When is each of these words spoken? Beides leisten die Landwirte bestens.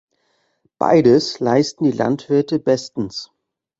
Beides 0.79 1.39
leisten 1.39 1.83
die 1.83 1.91
Landwirte 1.91 2.57
bestens. 2.57 3.29